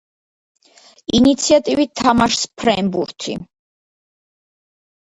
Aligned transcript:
ინიციატივით 1.17 1.93
თამაშს 2.03 2.43
ფრენბუთი 2.63 3.39